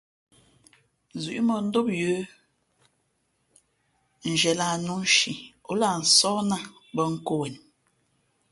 [1.21, 2.15] Zʉ̌ʼ mᾱndóm yə̌
[4.31, 5.33] nzhie lah nnū nshi
[5.69, 6.57] ǒ lah nsóhnā
[6.95, 7.55] bᾱ nkō wen.